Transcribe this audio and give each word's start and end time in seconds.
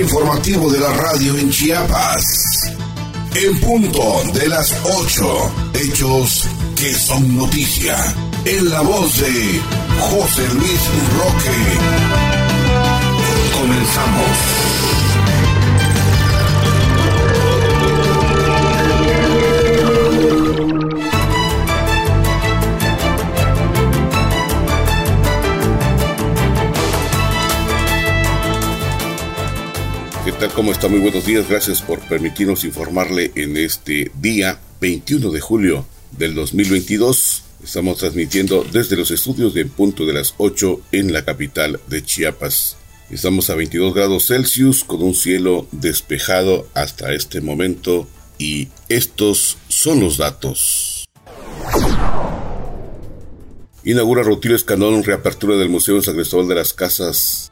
informativo 0.00 0.70
de 0.70 0.78
la 0.78 0.92
radio 0.92 1.36
en 1.36 1.50
Chiapas. 1.50 2.24
En 3.34 3.60
punto 3.60 4.22
de 4.32 4.48
las 4.48 4.74
8, 4.84 5.52
hechos 5.74 6.44
que 6.76 6.94
son 6.94 7.36
noticia. 7.36 7.96
En 8.44 8.70
la 8.70 8.80
voz 8.80 9.18
de 9.20 9.60
José 10.00 10.48
Luis 10.54 10.80
Roque. 11.18 11.58
Comenzamos. 13.58 14.91
Tal? 30.30 30.52
¿Cómo 30.52 30.70
está? 30.70 30.86
Muy 30.86 31.00
buenos 31.00 31.26
días. 31.26 31.48
Gracias 31.48 31.82
por 31.82 31.98
permitirnos 31.98 32.62
informarle 32.64 33.32
en 33.34 33.56
este 33.56 34.12
día 34.14 34.60
21 34.80 35.30
de 35.32 35.40
julio 35.40 35.84
del 36.12 36.36
2022. 36.36 37.42
Estamos 37.64 37.98
transmitiendo 37.98 38.64
desde 38.70 38.96
los 38.96 39.10
estudios 39.10 39.52
de 39.52 39.66
punto 39.66 40.06
de 40.06 40.12
las 40.12 40.34
8 40.36 40.80
en 40.92 41.12
la 41.12 41.24
capital 41.24 41.80
de 41.88 42.04
Chiapas. 42.04 42.76
Estamos 43.10 43.50
a 43.50 43.56
22 43.56 43.94
grados 43.94 44.26
Celsius 44.28 44.84
con 44.84 45.02
un 45.02 45.14
cielo 45.16 45.66
despejado 45.72 46.68
hasta 46.74 47.12
este 47.12 47.40
momento 47.40 48.06
y 48.38 48.68
estos 48.88 49.58
son 49.66 49.98
los 49.98 50.18
datos. 50.18 51.08
Inaugura 53.84 54.22
Rutilio 54.22 54.56
Escanón 54.56 55.02
reapertura 55.02 55.56
del 55.56 55.68
Museo 55.68 55.96
de 55.96 56.02
San 56.02 56.14
Cristóbal 56.14 56.46
de 56.46 56.54
las 56.54 56.72
Casas 56.72 57.50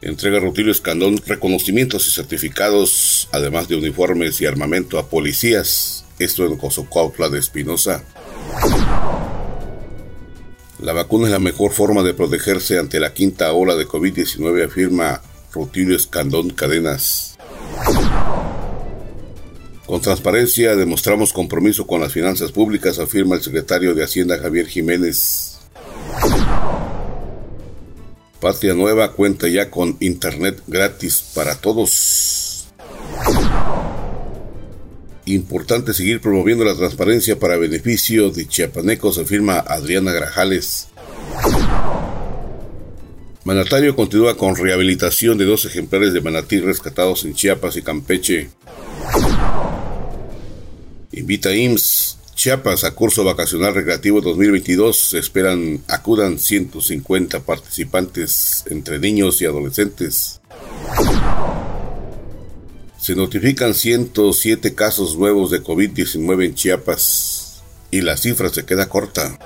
entrega 0.00 0.38
Rutilio 0.38 0.72
Escandón 0.72 1.20
reconocimientos 1.26 2.06
y 2.06 2.10
certificados, 2.10 3.28
además 3.32 3.68
de 3.68 3.76
uniformes 3.76 4.40
y 4.40 4.46
armamento 4.46 4.98
a 4.98 5.08
policías, 5.08 6.04
esto 6.18 6.46
en 6.46 6.56
Cozocautla 6.56 7.28
de 7.28 7.38
Espinosa. 7.38 8.04
La 10.80 10.92
vacuna 10.92 11.26
es 11.26 11.32
la 11.32 11.40
mejor 11.40 11.72
forma 11.72 12.02
de 12.04 12.14
protegerse 12.14 12.78
ante 12.78 13.00
la 13.00 13.12
quinta 13.12 13.52
ola 13.52 13.74
de 13.74 13.86
COVID-19, 13.86 14.66
afirma 14.66 15.20
Rutilio 15.52 15.96
Escandón 15.96 16.50
Cadenas. 16.50 17.36
Con 19.86 20.00
transparencia 20.00 20.76
demostramos 20.76 21.32
compromiso 21.32 21.86
con 21.86 22.00
las 22.00 22.12
finanzas 22.12 22.52
públicas, 22.52 22.98
afirma 22.98 23.34
el 23.34 23.42
secretario 23.42 23.94
de 23.94 24.04
Hacienda 24.04 24.38
Javier 24.38 24.66
Jiménez. 24.66 25.57
Patria 28.40 28.74
Nueva 28.74 29.12
cuenta 29.12 29.48
ya 29.48 29.70
con 29.70 29.96
Internet 30.00 30.62
gratis 30.66 31.24
para 31.34 31.56
todos. 31.56 32.68
Importante 35.24 35.92
seguir 35.92 36.20
promoviendo 36.20 36.64
la 36.64 36.74
transparencia 36.74 37.38
para 37.38 37.56
beneficio 37.56 38.30
de 38.30 38.46
chiapanecos, 38.46 39.18
afirma 39.18 39.58
Adriana 39.58 40.12
Grajales. 40.12 40.88
Manatario 43.44 43.96
continúa 43.96 44.36
con 44.36 44.56
rehabilitación 44.56 45.36
de 45.36 45.44
dos 45.44 45.64
ejemplares 45.64 46.12
de 46.12 46.20
manatí 46.20 46.60
rescatados 46.60 47.24
en 47.24 47.34
Chiapas 47.34 47.76
y 47.76 47.82
Campeche. 47.82 48.50
Invita 51.12 51.54
IMSS 51.54 52.17
Chiapas 52.38 52.84
a 52.84 52.94
curso 52.94 53.24
vacacional 53.24 53.74
recreativo 53.74 54.20
2022 54.20 54.96
se 54.96 55.18
esperan 55.18 55.82
acudan 55.88 56.38
150 56.38 57.40
participantes 57.40 58.62
entre 58.70 59.00
niños 59.00 59.42
y 59.42 59.44
adolescentes. 59.44 60.40
Se 62.96 63.16
notifican 63.16 63.74
107 63.74 64.76
casos 64.76 65.18
nuevos 65.18 65.50
de 65.50 65.64
COVID-19 65.64 66.44
en 66.44 66.54
Chiapas 66.54 67.60
y 67.90 68.02
la 68.02 68.16
cifra 68.16 68.50
se 68.50 68.64
queda 68.64 68.88
corta. 68.88 69.36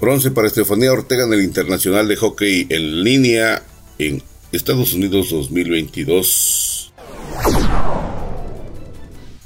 Bronce 0.00 0.32
para 0.32 0.48
Estefanía 0.48 0.92
Ortega 0.92 1.22
en 1.22 1.34
el 1.34 1.44
Internacional 1.44 2.08
de 2.08 2.16
Hockey 2.16 2.66
en 2.68 3.04
línea 3.04 3.62
en 3.96 4.20
Estados 4.50 4.92
Unidos 4.92 5.30
2022. 5.30 6.92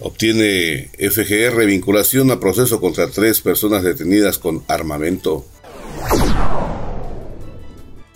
Obtiene 0.07 0.89
FGR 1.01 1.67
vinculación 1.67 2.31
a 2.31 2.39
proceso 2.39 2.81
contra 2.81 3.11
tres 3.11 3.41
personas 3.41 3.83
detenidas 3.83 4.39
con 4.39 4.63
armamento. 4.69 5.45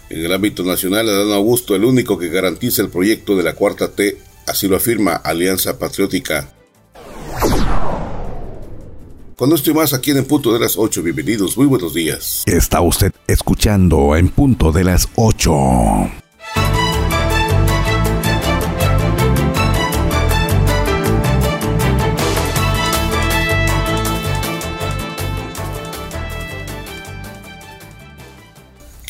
En 0.08 0.24
el 0.24 0.32
ámbito 0.32 0.62
nacional, 0.62 1.08
Adán 1.08 1.32
Augusto, 1.32 1.74
el 1.74 1.84
único 1.84 2.16
que 2.16 2.28
garantiza 2.28 2.82
el 2.82 2.90
proyecto 2.90 3.36
de 3.36 3.42
la 3.42 3.54
cuarta 3.54 3.90
T, 3.90 4.18
así 4.46 4.68
lo 4.68 4.76
afirma 4.76 5.16
Alianza 5.16 5.80
Patriótica. 5.80 6.54
Con 9.34 9.52
esto 9.52 9.74
más 9.74 9.92
aquí 9.92 10.12
en 10.12 10.18
En 10.18 10.26
Punto 10.26 10.52
de 10.52 10.60
las 10.60 10.76
8, 10.76 11.02
bienvenidos, 11.02 11.56
muy 11.56 11.66
buenos 11.66 11.92
días. 11.92 12.44
Está 12.46 12.82
usted 12.82 13.10
escuchando 13.26 14.14
En 14.14 14.28
Punto 14.28 14.70
de 14.70 14.84
las 14.84 15.08
8. 15.16 15.50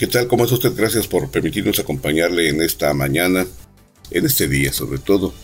¿Qué 0.00 0.06
tal? 0.06 0.28
¿Cómo 0.28 0.46
es 0.46 0.52
usted? 0.52 0.72
Gracias 0.74 1.06
por 1.06 1.30
permitirnos 1.30 1.78
acompañarle 1.78 2.48
en 2.48 2.62
esta 2.62 2.94
mañana, 2.94 3.46
en 4.10 4.24
este 4.24 4.48
día 4.48 4.72
sobre 4.72 4.98
todo. 4.98 5.34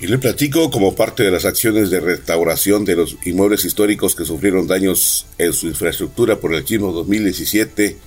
Y 0.00 0.06
le 0.06 0.16
platico 0.16 0.70
como 0.70 0.94
parte 0.94 1.24
de 1.24 1.30
las 1.30 1.44
acciones 1.44 1.90
de 1.90 2.00
restauración 2.00 2.86
de 2.86 2.96
los 2.96 3.18
inmuebles 3.26 3.66
históricos 3.66 4.14
que 4.14 4.24
sufrieron 4.24 4.66
daños 4.66 5.26
en 5.36 5.52
su 5.52 5.66
infraestructura 5.66 6.40
por 6.40 6.54
el 6.54 6.66
sismo 6.66 6.90
2017, 6.90 7.98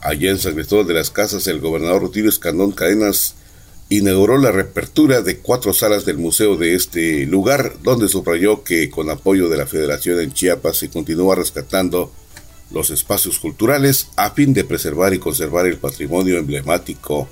allá 0.00 0.30
en 0.30 0.38
San 0.38 0.54
Cristóbal 0.54 0.86
de 0.86 0.94
las 0.94 1.10
Casas, 1.10 1.46
el 1.46 1.60
gobernador 1.60 2.00
Rutilio 2.00 2.30
Escandón 2.30 2.72
Cadenas 2.72 3.34
inauguró 3.90 4.38
la 4.38 4.50
reapertura 4.50 5.20
de 5.20 5.40
cuatro 5.40 5.74
salas 5.74 6.06
del 6.06 6.16
museo 6.16 6.56
de 6.56 6.74
este 6.74 7.26
lugar, 7.26 7.74
donde 7.82 8.08
subrayó 8.08 8.64
que 8.64 8.88
con 8.88 9.10
apoyo 9.10 9.50
de 9.50 9.58
la 9.58 9.66
Federación 9.66 10.20
en 10.20 10.32
Chiapas 10.32 10.78
se 10.78 10.88
continúa 10.88 11.34
rescatando 11.34 12.10
los 12.74 12.90
espacios 12.90 13.38
culturales 13.38 14.08
a 14.16 14.32
fin 14.32 14.52
de 14.52 14.64
preservar 14.64 15.14
y 15.14 15.20
conservar 15.20 15.66
el 15.66 15.78
patrimonio 15.78 16.36
emblemático 16.38 17.28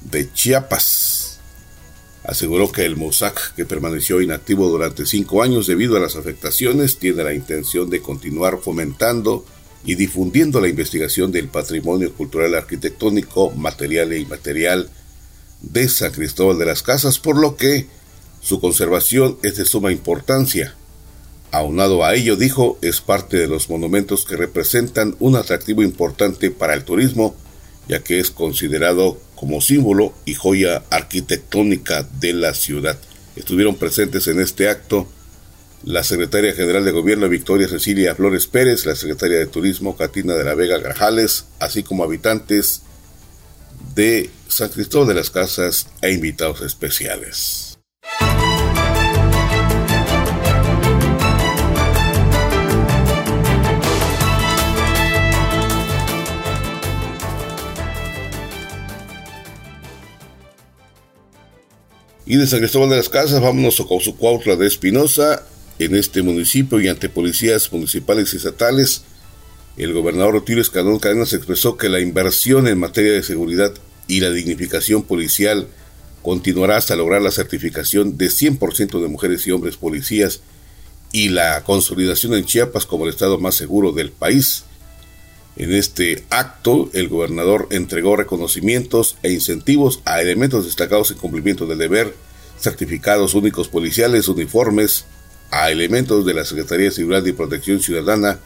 de 0.00 0.32
Chiapas. 0.32 1.40
Aseguró 2.24 2.72
que 2.72 2.84
el 2.84 2.96
MOSAC, 2.96 3.54
que 3.54 3.66
permaneció 3.66 4.20
inactivo 4.22 4.68
durante 4.68 5.04
cinco 5.04 5.42
años 5.42 5.66
debido 5.66 5.96
a 5.96 6.00
las 6.00 6.16
afectaciones, 6.16 6.98
tiene 6.98 7.22
la 7.22 7.34
intención 7.34 7.90
de 7.90 8.00
continuar 8.00 8.60
fomentando 8.62 9.44
y 9.84 9.94
difundiendo 9.94 10.60
la 10.60 10.68
investigación 10.68 11.32
del 11.32 11.48
patrimonio 11.48 12.12
cultural 12.14 12.54
arquitectónico, 12.54 13.50
material 13.50 14.12
e 14.12 14.20
inmaterial 14.20 14.90
de 15.60 15.88
San 15.88 16.12
Cristóbal 16.12 16.58
de 16.58 16.66
las 16.66 16.82
Casas, 16.82 17.18
por 17.18 17.36
lo 17.36 17.56
que 17.56 17.86
su 18.40 18.58
conservación 18.58 19.38
es 19.42 19.56
de 19.56 19.66
suma 19.66 19.92
importancia 19.92 20.74
Aunado 21.50 22.04
a 22.04 22.14
ello, 22.14 22.36
dijo, 22.36 22.78
es 22.82 23.00
parte 23.00 23.38
de 23.38 23.46
los 23.46 23.70
monumentos 23.70 24.24
que 24.24 24.36
representan 24.36 25.16
un 25.18 25.36
atractivo 25.36 25.82
importante 25.82 26.50
para 26.50 26.74
el 26.74 26.84
turismo, 26.84 27.34
ya 27.88 28.00
que 28.00 28.20
es 28.20 28.30
considerado 28.30 29.18
como 29.34 29.60
símbolo 29.60 30.12
y 30.26 30.34
joya 30.34 30.82
arquitectónica 30.90 32.06
de 32.20 32.34
la 32.34 32.52
ciudad. 32.52 32.98
Estuvieron 33.34 33.76
presentes 33.76 34.26
en 34.26 34.40
este 34.40 34.68
acto 34.68 35.08
la 35.84 36.02
secretaria 36.02 36.52
general 36.52 36.84
de 36.84 36.90
gobierno 36.90 37.28
Victoria 37.28 37.68
Cecilia 37.68 38.14
Flores 38.14 38.46
Pérez, 38.46 38.84
la 38.84 38.96
secretaria 38.96 39.38
de 39.38 39.46
turismo 39.46 39.96
Catina 39.96 40.34
de 40.34 40.44
la 40.44 40.54
Vega 40.54 40.78
Grajales, 40.78 41.46
así 41.60 41.82
como 41.82 42.04
habitantes 42.04 42.82
de 43.94 44.28
San 44.48 44.68
Cristóbal 44.70 45.08
de 45.08 45.14
las 45.14 45.30
Casas 45.30 45.86
e 46.02 46.12
invitados 46.12 46.60
especiales. 46.62 47.67
Y 62.30 62.36
de 62.36 62.46
San 62.46 62.58
Cristóbal 62.58 62.90
de 62.90 62.96
las 62.96 63.08
Casas, 63.08 63.40
vámonos 63.40 63.80
a 63.80 63.86
Cozucuautla 63.86 64.56
de 64.56 64.66
Espinosa, 64.66 65.46
en 65.78 65.96
este 65.96 66.20
municipio 66.20 66.78
y 66.78 66.86
ante 66.86 67.08
policías 67.08 67.72
municipales 67.72 68.34
y 68.34 68.36
estatales. 68.36 69.00
El 69.78 69.94
gobernador 69.94 70.34
Rutilio 70.34 70.60
Escandón 70.60 70.98
Cadenas 70.98 71.32
expresó 71.32 71.78
que 71.78 71.88
la 71.88 72.00
inversión 72.00 72.68
en 72.68 72.78
materia 72.78 73.12
de 73.12 73.22
seguridad 73.22 73.72
y 74.08 74.20
la 74.20 74.28
dignificación 74.28 75.04
policial 75.04 75.68
continuará 76.20 76.76
hasta 76.76 76.96
lograr 76.96 77.22
la 77.22 77.30
certificación 77.30 78.18
de 78.18 78.26
100% 78.26 79.00
de 79.00 79.08
mujeres 79.08 79.46
y 79.46 79.52
hombres 79.52 79.78
policías 79.78 80.42
y 81.12 81.30
la 81.30 81.64
consolidación 81.64 82.34
en 82.34 82.44
Chiapas 82.44 82.84
como 82.84 83.04
el 83.04 83.10
estado 83.10 83.38
más 83.38 83.54
seguro 83.54 83.92
del 83.92 84.10
país. 84.10 84.64
En 85.58 85.74
este 85.74 86.24
acto, 86.30 86.88
el 86.92 87.08
gobernador 87.08 87.66
entregó 87.72 88.14
reconocimientos 88.14 89.16
e 89.24 89.32
incentivos 89.32 90.00
a 90.04 90.22
elementos 90.22 90.64
destacados 90.64 91.10
en 91.10 91.18
cumplimiento 91.18 91.66
del 91.66 91.78
deber, 91.78 92.14
certificados 92.60 93.34
únicos 93.34 93.66
policiales, 93.66 94.28
uniformes, 94.28 95.06
a 95.50 95.72
elementos 95.72 96.24
de 96.24 96.34
la 96.34 96.44
Secretaría 96.44 96.86
de 96.86 96.92
Seguridad 96.92 97.24
y 97.24 97.32
Protección 97.32 97.80
Ciudadana 97.80 98.38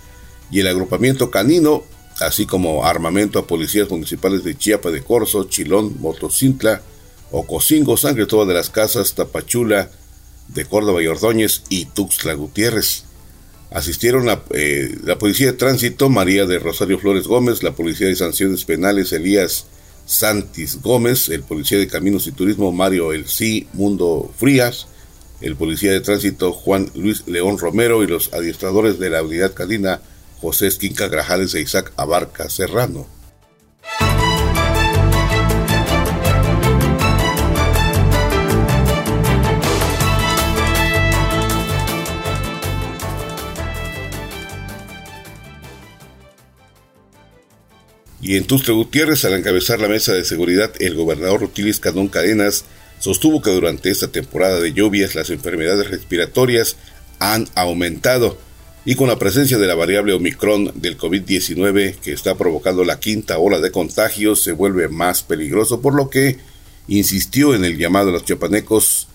y 0.51 0.61
el 0.61 0.69
agrupamiento 0.69 1.31
canino, 1.31 1.85
así 2.19 2.47
como 2.47 2.87
armamento 2.87 3.39
a 3.39 3.47
policías 3.47 3.91
municipales 3.91 4.43
de 4.43 4.57
Chiapa 4.57 4.91
de 4.91 5.03
Corzo, 5.03 5.45
Chilón, 5.45 5.97
Motocintla, 6.01 6.81
Ocosingo, 7.31 7.99
San 7.99 8.15
Cristóbal 8.15 8.49
de 8.49 8.55
las 8.55 8.71
Casas, 8.71 9.15
Tapachula, 9.15 9.91
de 10.49 10.65
Córdoba 10.65 11.03
y 11.03 11.09
Ordóñez 11.09 11.63
y 11.69 11.85
Tuxtla 11.85 12.33
Gutiérrez. 12.33 13.05
Asistieron 13.75 14.27
la, 14.27 14.43
eh, 14.51 14.97
la 15.05 15.19
Policía 15.19 15.47
de 15.47 15.53
Tránsito 15.55 16.11
María 16.11 16.47
de 16.47 16.59
Rosario 16.59 16.99
Flores 16.99 17.27
Gómez, 17.27 17.63
la 17.63 17.73
Policía 17.73 18.07
de 18.07 18.17
Sanciones 18.17 18.65
Penales 18.65 19.13
Elías 19.13 19.67
Santis 20.05 20.81
Gómez, 20.83 21.29
el 21.29 21.43
Policía 21.43 21.79
de 21.79 21.89
Caminos 21.89 22.27
y 22.27 22.33
Turismo 22.33 22.73
Mario 22.73 23.13
Elcí 23.13 23.69
Mundo 23.73 24.31
Frías, 24.37 24.89
el 25.41 25.57
Policía 25.57 25.93
de 25.93 26.01
Tránsito 26.01 26.53
Juan 26.53 26.91
Luis 26.95 27.27
León 27.27 27.59
Romero 27.59 28.03
y 28.03 28.07
los 28.07 28.33
adiestradores 28.33 28.99
de 28.99 29.11
la 29.11 29.23
Unidad 29.23 29.55
Cadina 29.55 30.03
José 30.41 30.67
Esquinca 30.67 31.09
Grajales 31.09 31.55
e 31.55 31.61
Isaac 31.61 31.93
Abarca 31.97 32.51
Serrano. 32.51 33.07
Y 48.33 48.39
en 48.39 48.45
Tustre 48.45 48.73
Gutiérrez, 48.73 49.27
al 49.27 49.35
encabezar 49.35 49.79
la 49.79 49.89
mesa 49.89 50.15
de 50.15 50.25
seguridad, 50.25 50.73
el 50.79 50.95
gobernador 50.95 51.43
Rutilis 51.43 51.81
Canón 51.81 52.09
Cadenas 52.09 52.65
sostuvo 52.99 53.43
que 53.43 53.51
durante 53.51 53.91
esta 53.91 54.09
temporada 54.09 54.59
de 54.59 54.73
lluvias 54.73 55.15
las 55.15 55.29
enfermedades 55.29 55.91
respiratorias 55.91 56.77
han 57.19 57.47
aumentado 57.55 58.39
y 58.87 58.95
con 58.95 59.09
la 59.09 59.19
presencia 59.19 59.59
de 59.59 59.67
la 59.67 59.75
variable 59.75 60.15
Omicron 60.15 60.73
del 60.77 60.97
COVID-19 60.97 61.97
que 61.97 62.15
está 62.15 62.35
provocando 62.35 62.85
la 62.85 63.01
quinta 63.01 63.37
ola 63.37 63.61
de 63.61 63.71
contagios 63.71 64.43
se 64.43 64.53
vuelve 64.53 64.89
más 64.89 65.23
peligroso, 65.23 65.83
por 65.83 65.95
lo 65.95 66.09
que 66.09 66.39
insistió 66.89 67.55
en 67.55 67.67
el 67.67 67.77
llamado 67.77 68.09
a 68.09 68.13
los 68.13 68.25
chiapanecos 68.25 69.09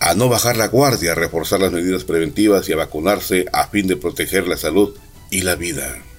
a 0.00 0.14
no 0.14 0.28
bajar 0.28 0.58
la 0.58 0.68
guardia, 0.68 1.12
a 1.12 1.14
reforzar 1.14 1.60
las 1.60 1.72
medidas 1.72 2.04
preventivas 2.04 2.68
y 2.68 2.74
a 2.74 2.76
vacunarse 2.76 3.46
a 3.54 3.68
fin 3.68 3.86
de 3.86 3.96
proteger 3.96 4.46
la 4.46 4.58
salud 4.58 4.94
y 5.30 5.40
la 5.40 5.54
vida. 5.54 6.09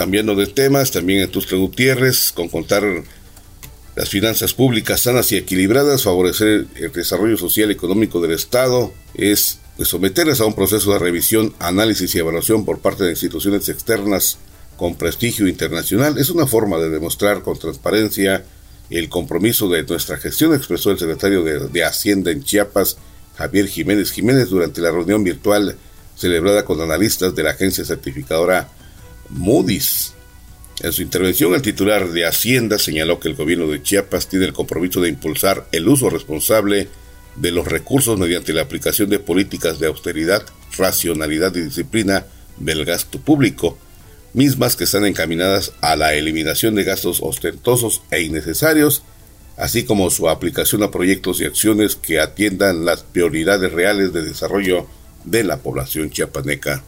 Cambiando 0.00 0.34
de 0.34 0.46
temas, 0.46 0.92
también 0.92 1.20
en 1.20 1.30
Tustra 1.30 1.58
Gutiérrez, 1.58 2.32
con 2.32 2.48
contar 2.48 2.82
las 3.94 4.08
finanzas 4.08 4.54
públicas 4.54 5.02
sanas 5.02 5.30
y 5.30 5.36
equilibradas, 5.36 6.04
favorecer 6.04 6.68
el 6.76 6.90
desarrollo 6.90 7.36
social 7.36 7.68
y 7.68 7.74
económico 7.74 8.18
del 8.22 8.32
Estado, 8.32 8.94
es 9.12 9.58
pues, 9.76 9.90
someterlas 9.90 10.40
a 10.40 10.46
un 10.46 10.54
proceso 10.54 10.94
de 10.94 11.00
revisión, 11.00 11.52
análisis 11.58 12.14
y 12.14 12.18
evaluación 12.18 12.64
por 12.64 12.78
parte 12.78 13.04
de 13.04 13.10
instituciones 13.10 13.68
externas 13.68 14.38
con 14.78 14.94
prestigio 14.94 15.46
internacional. 15.46 16.16
Es 16.16 16.30
una 16.30 16.46
forma 16.46 16.78
de 16.78 16.88
demostrar 16.88 17.42
con 17.42 17.58
transparencia 17.58 18.42
el 18.88 19.10
compromiso 19.10 19.68
de 19.68 19.82
nuestra 19.82 20.16
gestión, 20.16 20.54
expresó 20.54 20.92
el 20.92 20.98
secretario 20.98 21.44
de 21.44 21.84
Hacienda 21.84 22.30
en 22.30 22.42
Chiapas, 22.42 22.96
Javier 23.36 23.66
Jiménez 23.66 24.12
Jiménez, 24.12 24.48
durante 24.48 24.80
la 24.80 24.92
reunión 24.92 25.22
virtual 25.22 25.76
celebrada 26.16 26.64
con 26.64 26.80
analistas 26.80 27.34
de 27.34 27.42
la 27.42 27.50
agencia 27.50 27.84
certificadora 27.84 28.79
Moody's. 29.30 30.14
En 30.82 30.92
su 30.92 31.02
intervención, 31.02 31.54
el 31.54 31.62
titular 31.62 32.10
de 32.10 32.26
Hacienda 32.26 32.78
señaló 32.78 33.20
que 33.20 33.28
el 33.28 33.34
gobierno 33.34 33.66
de 33.66 33.82
Chiapas 33.82 34.28
tiene 34.28 34.46
el 34.46 34.52
compromiso 34.52 35.00
de 35.00 35.10
impulsar 35.10 35.66
el 35.72 35.88
uso 35.88 36.08
responsable 36.08 36.88
de 37.36 37.50
los 37.50 37.66
recursos 37.66 38.18
mediante 38.18 38.52
la 38.52 38.62
aplicación 38.62 39.10
de 39.10 39.18
políticas 39.18 39.78
de 39.78 39.88
austeridad, 39.88 40.42
racionalidad 40.76 41.54
y 41.54 41.62
disciplina 41.62 42.26
del 42.58 42.84
gasto 42.84 43.20
público, 43.20 43.78
mismas 44.32 44.76
que 44.76 44.84
están 44.84 45.04
encaminadas 45.04 45.72
a 45.80 45.96
la 45.96 46.14
eliminación 46.14 46.74
de 46.74 46.84
gastos 46.84 47.20
ostentosos 47.22 48.02
e 48.10 48.22
innecesarios, 48.22 49.02
así 49.56 49.84
como 49.84 50.10
su 50.10 50.28
aplicación 50.28 50.82
a 50.82 50.90
proyectos 50.90 51.40
y 51.40 51.44
acciones 51.44 51.96
que 51.96 52.20
atiendan 52.20 52.84
las 52.84 53.02
prioridades 53.02 53.72
reales 53.72 54.12
de 54.12 54.22
desarrollo 54.22 54.86
de 55.24 55.44
la 55.44 55.58
población 55.58 56.10
chiapaneca. 56.10 56.82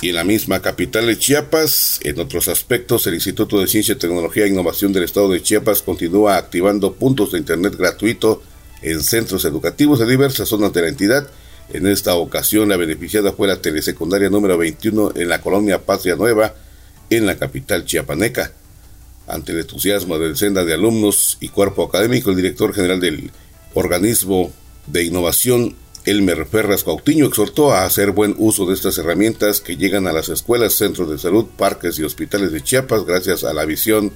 Y 0.00 0.10
en 0.10 0.14
la 0.14 0.22
misma 0.22 0.62
capital 0.62 1.06
de 1.06 1.18
Chiapas, 1.18 1.98
en 2.04 2.20
otros 2.20 2.46
aspectos, 2.46 3.06
el 3.08 3.14
Instituto 3.14 3.58
de 3.58 3.66
Ciencia, 3.66 3.98
Tecnología 3.98 4.44
e 4.44 4.48
Innovación 4.48 4.92
del 4.92 5.02
Estado 5.02 5.28
de 5.28 5.42
Chiapas 5.42 5.82
continúa 5.82 6.36
activando 6.36 6.94
puntos 6.94 7.32
de 7.32 7.38
Internet 7.38 7.74
gratuito 7.76 8.40
en 8.80 9.02
centros 9.02 9.44
educativos 9.44 9.98
de 9.98 10.06
diversas 10.06 10.48
zonas 10.48 10.72
de 10.72 10.82
la 10.82 10.88
entidad. 10.88 11.28
En 11.72 11.88
esta 11.88 12.14
ocasión, 12.14 12.68
la 12.68 12.76
beneficiada 12.76 13.32
fue 13.32 13.48
la 13.48 13.60
telesecundaria 13.60 14.30
número 14.30 14.56
21 14.56 15.14
en 15.16 15.28
la 15.28 15.40
colonia 15.40 15.84
Patria 15.84 16.14
Nueva, 16.14 16.54
en 17.10 17.26
la 17.26 17.36
capital 17.36 17.84
chiapaneca. 17.84 18.52
Ante 19.26 19.50
el 19.50 19.58
entusiasmo 19.58 20.16
del 20.20 20.36
senda 20.36 20.64
de 20.64 20.74
alumnos 20.74 21.38
y 21.40 21.48
cuerpo 21.48 21.82
académico, 21.82 22.30
el 22.30 22.36
director 22.36 22.72
general 22.72 23.00
del 23.00 23.32
organismo 23.74 24.52
de 24.86 25.02
innovación 25.02 25.74
Elmer 26.08 26.46
Ferras 26.46 26.84
Cautiño 26.84 27.26
exhortó 27.26 27.72
a 27.72 27.84
hacer 27.84 28.12
buen 28.12 28.34
uso 28.38 28.66
de 28.66 28.74
estas 28.74 28.96
herramientas 28.98 29.60
que 29.60 29.76
llegan 29.76 30.06
a 30.06 30.12
las 30.12 30.28
escuelas, 30.28 30.74
centros 30.74 31.10
de 31.10 31.18
salud, 31.18 31.46
parques 31.56 31.98
y 31.98 32.02
hospitales 32.02 32.52
de 32.52 32.62
Chiapas 32.62 33.04
gracias 33.04 33.44
a 33.44 33.52
la 33.52 33.64
visión 33.64 34.12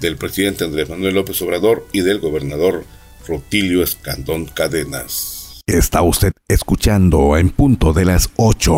del 0.00 0.16
presidente 0.16 0.64
Andrés 0.64 0.88
Manuel 0.88 1.14
López 1.14 1.40
Obrador 1.42 1.86
y 1.92 2.00
del 2.00 2.20
gobernador 2.20 2.84
Rotilio 3.26 3.82
Escandón 3.82 4.46
Cadenas. 4.46 5.60
Está 5.66 6.02
usted 6.02 6.32
escuchando 6.48 7.36
en 7.36 7.50
punto 7.50 7.92
de 7.92 8.04
las 8.04 8.30
8. 8.36 8.72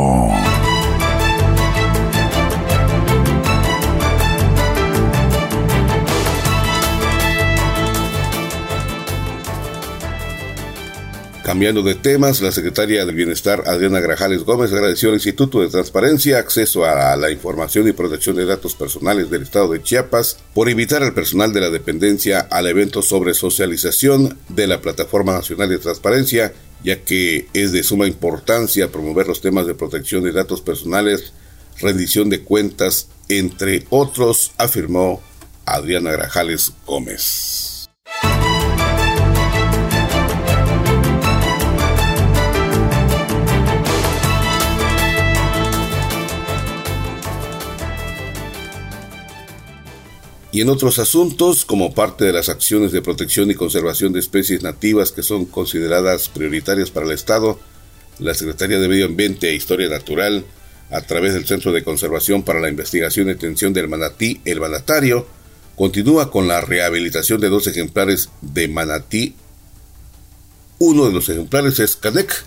Cambiando 11.53 11.83
de 11.83 11.95
temas, 11.95 12.41
la 12.41 12.51
secretaria 12.51 13.05
del 13.05 13.15
Bienestar, 13.15 13.65
Adriana 13.67 14.01
Grajales 14.01 14.43
Gómez, 14.43 14.73
agradeció 14.73 15.11
al 15.11 15.17
Instituto 15.17 15.61
de 15.61 15.69
Transparencia, 15.69 16.39
Acceso 16.39 16.87
a 16.87 17.15
la 17.15 17.31
Información 17.31 17.87
y 17.87 17.93
Protección 17.93 18.37
de 18.37 18.47
Datos 18.47 18.75
Personales 18.75 19.29
del 19.29 19.43
Estado 19.43 19.71
de 19.71 19.83
Chiapas 19.83 20.39
por 20.55 20.71
invitar 20.71 21.03
al 21.03 21.13
personal 21.13 21.53
de 21.53 21.61
la 21.61 21.69
dependencia 21.69 22.41
al 22.41 22.69
evento 22.69 23.03
sobre 23.03 23.35
socialización 23.35 24.39
de 24.49 24.67
la 24.67 24.81
Plataforma 24.81 25.35
Nacional 25.35 25.69
de 25.69 25.77
Transparencia, 25.77 26.55
ya 26.83 27.05
que 27.05 27.47
es 27.53 27.73
de 27.73 27.83
suma 27.83 28.07
importancia 28.07 28.91
promover 28.91 29.29
los 29.29 29.43
temas 29.43 29.67
de 29.67 29.75
protección 29.75 30.25
de 30.25 30.33
datos 30.33 30.63
personales, 30.63 31.35
rendición 31.79 32.31
de 32.31 32.41
cuentas, 32.41 33.09
entre 33.29 33.85
otros, 33.91 34.53
afirmó 34.57 35.21
Adriana 35.67 36.13
Grajales 36.13 36.73
Gómez. 36.87 37.72
Y 50.53 50.61
en 50.61 50.69
otros 50.69 50.99
asuntos, 50.99 51.65
como 51.65 51.95
parte 51.95 52.27
de 52.27 52.33
las 52.35 52.51
acciones 52.51 52.93
de 52.93 53.01
protección 53.01 53.51
y 53.51 53.55
conservación 53.55 54.13
de 54.13 54.21
especies 54.21 54.63
nativas 54.63 55.11
que 55.11 55.23
son 55.23 55.47
consideradas 55.47 56.29
prioritarias 56.29 56.91
para 56.91 57.07
el 57.07 57.13
Estado, 57.13 57.59
la 58.19 58.35
Secretaría 58.35 58.79
de 58.79 58.87
Medio 58.87 59.07
Ambiente 59.07 59.49
e 59.49 59.55
Historia 59.55 59.89
Natural, 59.89 60.45
a 60.91 61.01
través 61.01 61.33
del 61.33 61.47
Centro 61.47 61.73
de 61.73 61.83
Conservación 61.83 62.43
para 62.43 62.61
la 62.61 62.69
Investigación 62.69 63.29
y 63.29 63.31
Atención 63.31 63.73
del 63.73 63.89
Manatí, 63.89 64.43
el 64.45 64.61
Manatario, 64.61 65.27
continúa 65.75 66.31
con 66.31 66.47
la 66.47 66.61
rehabilitación 66.61 67.41
de 67.41 67.49
dos 67.49 67.67
ejemplares 67.67 68.29
de 68.43 68.69
manatí. 68.69 69.35
Uno 70.79 71.07
de 71.07 71.15
los 71.15 71.31
ejemplares 71.31 71.79
es 71.79 71.97
Canek, 71.97 72.45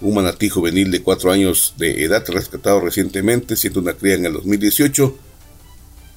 un 0.00 0.16
manatí 0.16 0.48
juvenil 0.48 0.90
de 0.90 1.02
cuatro 1.02 1.30
años 1.30 1.74
de 1.78 2.02
edad 2.02 2.24
rescatado 2.26 2.80
recientemente, 2.80 3.54
siendo 3.54 3.78
una 3.78 3.92
cría 3.92 4.14
en 4.14 4.26
el 4.26 4.32
2018, 4.32 5.16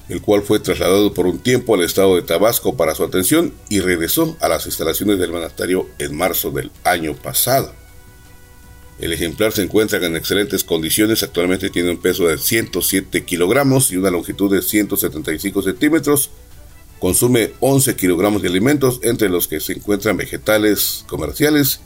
el 0.10 0.22
cual 0.22 0.42
fue 0.42 0.60
trasladado 0.60 1.14
por 1.14 1.28
un 1.28 1.40
tiempo 1.40 1.76
al 1.76 1.84
estado 1.84 2.16
de 2.16 2.22
Tabasco 2.22 2.78
para 2.78 2.96
su 2.96 3.04
atención 3.04 3.54
y 3.70 3.82
regresó 3.82 4.38
a 4.40 4.48
las 4.48 4.66
instalaciones 4.66 5.20
del 5.20 5.32
monasterio 5.32 5.88
en 6.00 6.16
marzo 6.16 6.52
del 6.52 6.72
año 6.84 7.16
pasado. 7.16 7.74
El 9.00 9.14
ejemplar 9.14 9.52
se 9.52 9.62
encuentra 9.62 10.04
en 10.04 10.16
excelentes 10.16 10.64
condiciones, 10.64 11.22
actualmente 11.22 11.70
tiene 11.70 11.92
un 11.92 11.98
peso 11.98 12.28
de 12.28 12.38
107 12.38 13.26
kilogramos 13.26 13.92
y 13.92 13.98
una 13.98 14.10
longitud 14.10 14.52
de 14.52 14.64
175 14.64 15.62
centímetros, 15.62 16.32
consume 17.00 17.52
11 17.60 17.96
kilogramos 17.96 18.42
de 18.42 18.48
alimentos, 18.48 19.00
entre 19.04 19.30
los 19.30 19.48
que 19.48 19.60
se 19.60 19.74
encuentran 19.74 20.18
vegetales 20.18 21.06
comerciales 21.08 21.82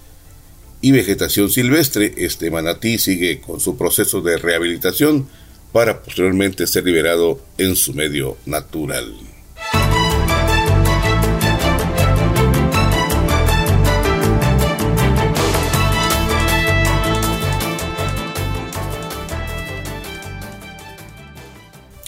y 0.79 0.91
vegetación 0.91 1.49
silvestre. 1.49 2.13
Este 2.17 2.49
manatí 2.49 2.97
sigue 2.97 3.41
con 3.41 3.59
su 3.59 3.75
proceso 3.75 4.21
de 4.21 4.37
rehabilitación 4.37 5.27
para 5.71 6.01
posteriormente 6.01 6.67
ser 6.67 6.85
liberado 6.85 7.39
en 7.57 7.75
su 7.75 7.93
medio 7.93 8.37
natural. 8.45 9.13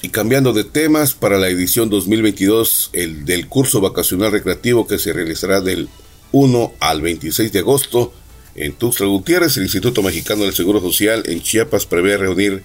Y 0.02 0.10
cambiando 0.10 0.52
de 0.52 0.66
temas, 0.66 1.14
para 1.14 1.38
la 1.38 1.48
edición 1.48 1.90
2022 1.90 2.90
el 2.92 3.24
del 3.24 3.48
curso 3.48 3.80
vacacional 3.80 4.34
recreativo 4.34 4.86
que 4.86 5.00
se 5.00 5.14
realizará 5.14 5.62
del 5.62 5.88
1 6.34 6.74
al 6.82 7.02
26 7.02 7.54
de 7.54 7.60
agosto 7.60 8.14
en 8.56 8.74
Tuxtla 8.74 9.08
Gutiérrez, 9.08 9.56
el 9.56 9.64
Instituto 9.64 10.04
Mexicano 10.04 10.44
del 10.44 10.54
Seguro 10.54 10.82
Social 10.82 11.24
en 11.28 11.42
Chiapas 11.42 11.86
prevé 11.86 12.18
reunir 12.18 12.64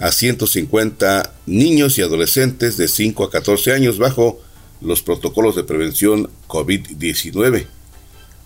a 0.00 0.12
150 0.12 1.34
niños 1.46 1.98
y 1.98 2.02
adolescentes 2.02 2.76
de 2.76 2.88
5 2.88 3.24
a 3.24 3.30
14 3.30 3.72
años 3.72 3.98
bajo 3.98 4.40
los 4.80 5.02
protocolos 5.02 5.56
de 5.56 5.64
prevención 5.64 6.30
COVID-19. 6.48 7.66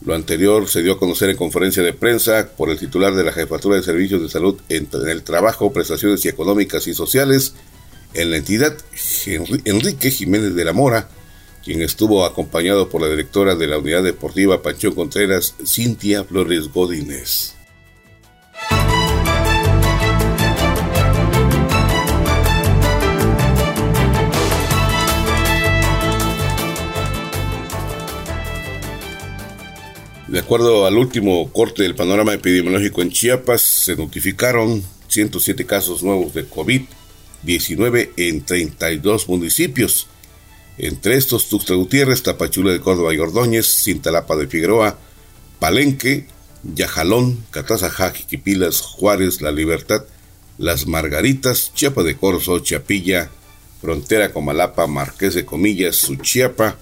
Lo 0.05 0.15
anterior 0.15 0.69
se 0.69 0.83
dio 0.83 0.95
a 0.95 0.99
conocer 0.99 1.31
en 1.31 1.37
conferencia 1.37 1.83
de 1.83 1.93
prensa 1.93 2.51
por 2.57 2.71
el 2.71 2.79
titular 2.79 3.15
de 3.15 3.25
la 3.25 3.33
Jefatura 3.33 3.77
de 3.77 3.83
Servicios 3.83 4.21
de 4.21 4.29
Salud 4.29 4.61
en 4.69 4.89
el 5.09 5.23
Trabajo, 5.23 5.73
Prestaciones 5.73 6.25
y 6.25 6.29
Económicas 6.29 6.87
y 6.89 6.95
Sociales, 6.95 7.55
en 8.13 8.31
la 8.31 8.37
entidad, 8.37 8.77
Enrique 9.65 10.11
Jiménez 10.11 10.55
de 10.55 10.65
la 10.65 10.73
Mora, 10.73 11.09
quien 11.65 11.83
estuvo 11.83 12.25
acompañado 12.25 12.89
por 12.89 13.01
la 13.01 13.09
directora 13.09 13.55
de 13.55 13.67
la 13.67 13.79
Unidad 13.79 14.03
Deportiva 14.03 14.63
Panchón 14.63 14.95
Contreras, 14.95 15.55
Cintia 15.65 16.25
Flores 16.25 16.69
Godínez. 16.69 17.55
De 30.35 30.41
acuerdo 30.41 30.85
al 30.85 30.99
último 30.99 31.49
corte 31.53 31.85
del 31.85 31.95
panorama 31.95 32.35
epidemiológico 32.35 33.03
en 33.03 33.13
Chiapas, 33.13 33.61
se 33.61 33.95
notificaron 33.95 34.83
107 35.07 35.65
casos 35.65 36.03
nuevos 36.03 36.35
de 36.35 36.45
COVID 36.45 36.83
19 37.45 38.15
en 38.17 38.45
32 38.45 39.29
municipios. 39.29 40.09
Entre 40.77 41.15
estos, 41.15 41.49
Tuxtla 41.49 41.77
Gutiérrez, 41.77 42.25
Tapachula 42.25 42.73
de 42.73 42.81
Córdoba 42.81 43.15
y 43.15 43.19
Ordóñez, 43.19 43.85
Cintalapa 43.85 44.35
de 44.35 44.49
Figueroa, 44.49 44.99
Palenque, 45.61 46.27
Yajalón, 46.65 47.45
Catazajá, 47.53 48.11
Jiquipilas, 48.11 48.81
Juárez, 48.81 49.41
La 49.41 49.53
Libertad, 49.53 50.03
Las 50.59 50.89
Margaritas, 50.89 51.71
Chiapa 51.77 52.03
de 52.03 52.17
Corzo, 52.17 52.59
Chiapilla, 52.59 53.31
Frontera 53.81 54.33
Comalapa, 54.33 54.89
Marqués 54.89 55.35
de 55.35 55.45
Comillas, 55.45 55.95
Suchiapa, 55.95 56.77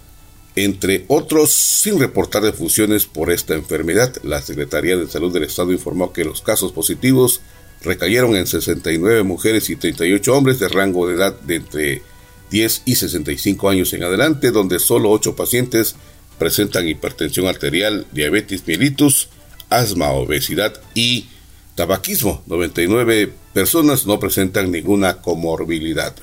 entre 0.54 1.04
otros, 1.08 1.50
sin 1.50 1.98
reportar 1.98 2.42
defunciones 2.42 3.06
por 3.06 3.30
esta 3.30 3.54
enfermedad. 3.54 4.14
La 4.22 4.42
Secretaría 4.42 4.96
de 4.96 5.08
Salud 5.08 5.32
del 5.32 5.44
Estado 5.44 5.72
informó 5.72 6.12
que 6.12 6.24
los 6.24 6.42
casos 6.42 6.72
positivos 6.72 7.40
recayeron 7.82 8.36
en 8.36 8.46
69 8.46 9.22
mujeres 9.22 9.70
y 9.70 9.76
38 9.76 10.36
hombres 10.36 10.58
de 10.58 10.68
rango 10.68 11.08
de 11.08 11.14
edad 11.14 11.38
de 11.40 11.56
entre 11.56 12.02
10 12.50 12.82
y 12.84 12.94
65 12.96 13.68
años 13.68 13.92
en 13.94 14.04
adelante, 14.04 14.50
donde 14.50 14.78
solo 14.78 15.10
8 15.10 15.34
pacientes 15.34 15.96
presentan 16.38 16.88
hipertensión 16.88 17.46
arterial, 17.46 18.06
diabetes 18.12 18.66
mellitus, 18.66 19.28
asma, 19.70 20.10
obesidad 20.10 20.80
y 20.94 21.26
tabaquismo. 21.74 22.42
99 22.46 23.32
personas 23.54 24.06
no 24.06 24.20
presentan 24.20 24.70
ninguna 24.70 25.22
comorbilidad. 25.22 26.14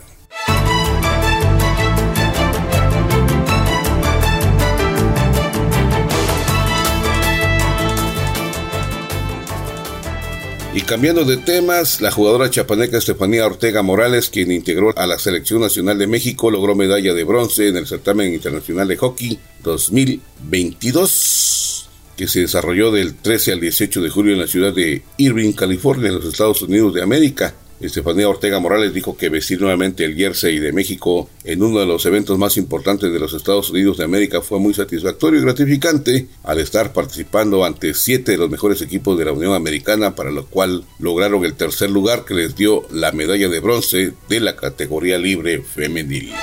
Y 10.80 10.84
cambiando 10.84 11.26
de 11.26 11.36
temas, 11.36 12.00
la 12.00 12.10
jugadora 12.10 12.50
chapaneca 12.50 12.98
Estefanía 12.98 13.46
Ortega 13.46 13.82
Morales, 13.82 14.30
quien 14.30 14.50
integró 14.50 14.98
a 14.98 15.08
la 15.08 15.20
Selección 15.20 15.60
Nacional 15.60 16.00
de 16.00 16.08
México, 16.08 16.50
logró 16.50 16.74
medalla 16.74 17.14
de 17.14 17.26
bronce 17.26 17.68
en 17.68 17.76
el 17.76 17.86
certamen 17.86 18.34
internacional 18.34 18.88
de 18.88 18.96
hockey 18.96 19.38
2022, 19.62 21.90
que 22.16 22.30
se 22.30 22.40
desarrolló 22.40 22.92
del 22.92 23.16
13 23.16 23.52
al 23.52 23.60
18 23.60 24.02
de 24.02 24.10
julio 24.10 24.32
en 24.32 24.40
la 24.40 24.48
ciudad 24.48 24.74
de 24.74 25.04
Irving, 25.18 25.52
California, 25.52 26.08
en 26.08 26.16
los 26.16 26.28
Estados 26.28 26.62
Unidos 26.62 26.94
de 26.94 27.04
América. 27.04 27.54
Estefanía 27.80 28.28
Ortega 28.28 28.60
Morales 28.60 28.94
dijo 28.94 29.16
que 29.16 29.30
vestir 29.30 29.62
nuevamente 29.62 30.04
el 30.04 30.16
jersey 30.16 30.60
de 30.60 30.74
México 30.74 31.30
en 31.44 31.64
uno 31.64 31.80
de 31.80 31.86
los 31.86 32.06
eventos 32.06 32.38
más 32.38 32.58
importantes 32.58 33.12
de 33.12 33.20
los 33.20 33.34
Estados 33.34 33.70
Unidos 33.70 33.98
de 33.98 34.04
América 34.04 34.42
fue 34.42 34.60
muy 34.60 34.74
satisfactorio 34.74 35.40
y 35.40 35.44
gratificante 35.44 36.28
al 36.44 36.60
estar 36.60 36.92
participando 36.92 37.64
ante 37.64 37.94
siete 37.94 38.34
de 38.34 38.38
los 38.38 38.50
mejores 38.50 38.82
equipos 38.82 39.18
de 39.18 39.26
la 39.26 39.32
Unión 39.32 39.54
Americana, 39.54 40.16
para 40.16 40.32
lo 40.32 40.46
cual 40.46 40.84
lograron 41.00 41.46
el 41.46 41.56
tercer 41.56 41.90
lugar 41.90 42.26
que 42.26 42.34
les 42.34 42.56
dio 42.56 42.84
la 42.92 43.12
medalla 43.12 43.48
de 43.48 43.60
bronce 43.60 44.14
de 44.28 44.40
la 44.40 44.56
categoría 44.56 45.18
libre 45.18 45.62
femenil. 45.62 46.34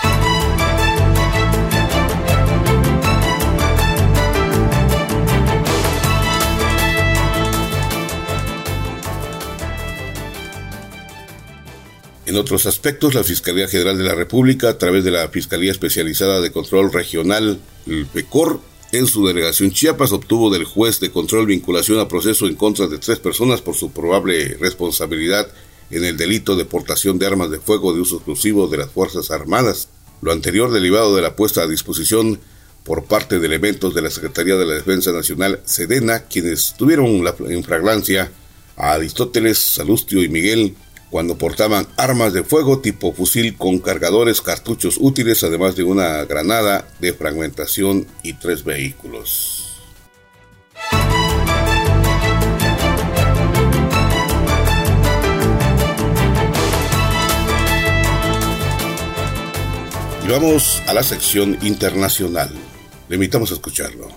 En 12.37 12.41
otros 12.41 12.67
aspectos, 12.67 13.15
la 13.15 13.25
Fiscalía 13.25 13.67
General 13.67 13.97
de 13.97 14.05
la 14.05 14.15
República, 14.15 14.69
a 14.69 14.77
través 14.77 15.05
de 15.05 15.11
la 15.11 15.27
Fiscalía 15.31 15.73
Especializada 15.73 16.43
de 16.43 16.53
Control 16.53 16.93
Regional, 16.93 17.59
el 17.87 18.05
PECOR, 18.05 18.61
en 18.93 19.07
su 19.07 19.27
delegación 19.27 19.71
Chiapas, 19.71 20.13
obtuvo 20.13 20.51
del 20.51 20.65
juez 20.65 21.01
de 21.01 21.11
control 21.11 21.47
vinculación 21.47 21.99
a 21.99 22.09
proceso 22.09 22.47
en 22.47 22.55
contra 22.55 22.89
de 22.89 22.99
tres 22.99 23.21
personas 23.21 23.63
por 23.63 23.75
su 23.75 23.91
probable 23.91 24.55
responsabilidad 24.61 25.49
en 25.89 26.05
el 26.05 26.19
delito 26.19 26.57
de 26.57 26.67
portación 26.67 27.19
de 27.19 27.27
armas 27.27 27.51
de 27.51 27.59
fuego 27.59 27.95
de 27.95 28.03
uso 28.03 28.17
exclusivo 28.17 28.69
de 28.69 28.77
las 28.77 28.91
Fuerzas 28.91 29.31
Armadas. 29.31 29.89
Lo 30.21 30.31
anterior 30.31 30.71
derivado 30.71 31.17
de 31.17 31.23
la 31.23 31.37
puesta 31.37 31.63
a 31.63 31.67
disposición 31.67 32.39
por 32.85 33.05
parte 33.05 33.39
de 33.39 33.47
elementos 33.47 33.95
de 33.95 34.03
la 34.03 34.11
Secretaría 34.11 34.57
de 34.57 34.67
la 34.67 34.75
Defensa 34.75 35.11
Nacional, 35.11 35.61
Sedena, 35.65 36.25
quienes 36.25 36.75
tuvieron 36.77 37.25
la, 37.25 37.35
en 37.49 37.65
fragancia 37.65 38.31
a 38.77 38.93
Aristóteles, 38.93 39.57
Salustio 39.57 40.23
y 40.23 40.29
Miguel 40.29 40.77
cuando 41.17 41.39
portaban 41.39 41.89
armas 41.97 42.35
de 42.35 42.43
fuego 42.45 42.81
tipo 42.81 43.11
fusil 43.11 43.57
con 43.57 43.79
cargadores, 43.79 44.43
cartuchos 44.43 44.99
útiles, 45.01 45.43
además 45.45 45.75
de 45.75 45.83
una 45.83 46.23
granada 46.27 46.87
de 47.01 47.15
fragmentación 47.15 48.07
y 48.23 48.35
tres 48.35 48.65
vehículos. 48.65 49.81
Y 60.23 60.29
vamos 60.29 60.83
a 60.87 60.93
la 60.93 61.03
sección 61.03 61.57
internacional. 61.63 62.51
Le 63.09 63.15
invitamos 63.15 63.53
a 63.53 63.55
escucharlo. 63.55 64.09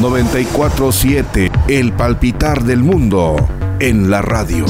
947 0.00 1.52
El 1.68 1.92
palpitar 1.92 2.64
del 2.64 2.80
mundo 2.80 3.36
en 3.80 4.10
la 4.10 4.22
radio. 4.22 4.66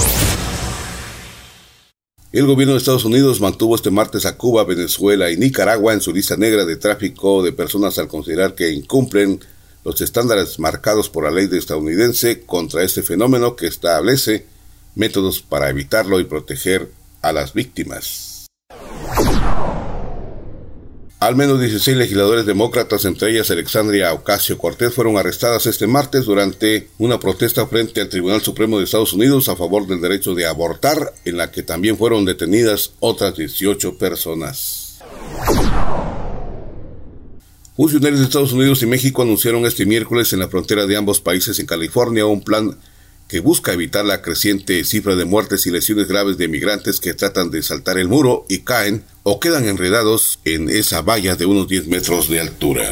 El 2.30 2.46
gobierno 2.46 2.74
de 2.74 2.78
Estados 2.78 3.06
Unidos 3.06 3.40
mantuvo 3.40 3.74
este 3.74 3.90
martes 3.90 4.26
a 4.26 4.36
Cuba, 4.36 4.64
Venezuela 4.64 5.30
y 5.30 5.38
Nicaragua 5.38 5.94
en 5.94 6.02
su 6.02 6.12
lista 6.12 6.36
negra 6.36 6.66
de 6.66 6.76
tráfico 6.76 7.42
de 7.42 7.52
personas 7.52 7.98
al 7.98 8.08
considerar 8.08 8.54
que 8.54 8.70
incumplen 8.70 9.40
los 9.84 10.00
estándares 10.02 10.58
marcados 10.58 11.08
por 11.08 11.24
la 11.24 11.30
ley 11.30 11.48
estadounidense 11.50 12.42
contra 12.42 12.82
este 12.82 13.02
fenómeno 13.02 13.56
que 13.56 13.66
establece 13.66 14.44
métodos 14.94 15.40
para 15.40 15.70
evitarlo 15.70 16.20
y 16.20 16.24
proteger 16.24 16.90
a 17.22 17.32
las 17.32 17.54
víctimas. 17.54 18.37
Al 21.20 21.34
menos 21.34 21.58
16 21.58 21.96
legisladores 21.96 22.46
demócratas, 22.46 23.04
entre 23.04 23.32
ellas 23.32 23.50
Alexandria 23.50 24.12
Ocasio 24.12 24.56
Cortés, 24.56 24.94
fueron 24.94 25.16
arrestadas 25.16 25.66
este 25.66 25.88
martes 25.88 26.26
durante 26.26 26.90
una 26.98 27.18
protesta 27.18 27.66
frente 27.66 28.00
al 28.00 28.08
Tribunal 28.08 28.40
Supremo 28.40 28.78
de 28.78 28.84
Estados 28.84 29.12
Unidos 29.14 29.48
a 29.48 29.56
favor 29.56 29.88
del 29.88 30.00
derecho 30.00 30.36
de 30.36 30.46
abortar, 30.46 31.12
en 31.24 31.36
la 31.36 31.50
que 31.50 31.64
también 31.64 31.98
fueron 31.98 32.24
detenidas 32.24 32.92
otras 33.00 33.36
18 33.36 33.98
personas. 33.98 35.00
Funcionarios 37.76 38.20
de 38.20 38.26
Estados 38.26 38.52
Unidos 38.52 38.82
y 38.82 38.86
México 38.86 39.22
anunciaron 39.22 39.66
este 39.66 39.86
miércoles 39.86 40.32
en 40.32 40.38
la 40.38 40.48
frontera 40.48 40.86
de 40.86 40.96
ambos 40.96 41.20
países 41.20 41.58
en 41.58 41.66
California 41.66 42.26
un 42.26 42.42
plan 42.42 42.78
que 43.28 43.40
busca 43.40 43.72
evitar 43.72 44.04
la 44.04 44.22
creciente 44.22 44.82
cifra 44.84 45.14
de 45.14 45.26
muertes 45.26 45.66
y 45.66 45.70
lesiones 45.70 46.08
graves 46.08 46.38
de 46.38 46.48
migrantes 46.48 46.98
que 46.98 47.14
tratan 47.14 47.50
de 47.50 47.62
saltar 47.62 47.98
el 47.98 48.08
muro 48.08 48.46
y 48.48 48.60
caen 48.60 49.04
o 49.22 49.38
quedan 49.38 49.68
enredados 49.68 50.40
en 50.44 50.70
esa 50.70 51.02
valla 51.02 51.36
de 51.36 51.46
unos 51.46 51.68
10 51.68 51.88
metros 51.88 52.28
de 52.28 52.40
altura. 52.40 52.90